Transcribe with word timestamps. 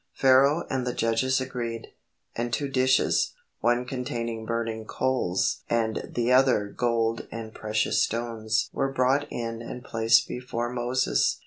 Pharaoh 0.13 0.63
and 0.67 0.87
the 0.87 0.95
judges 0.95 1.39
agreed, 1.39 1.89
and 2.35 2.51
two 2.51 2.67
dishes, 2.67 3.35
one 3.59 3.85
containing 3.85 4.47
burning 4.47 4.85
coals 4.85 5.61
and 5.69 6.01
the 6.15 6.31
other 6.33 6.69
gold 6.69 7.27
and 7.31 7.53
precious 7.53 8.01
stones 8.01 8.67
were 8.73 8.91
brought 8.91 9.31
in 9.31 9.61
and 9.61 9.83
placed 9.83 10.27
before 10.27 10.71
Moses. 10.73 11.39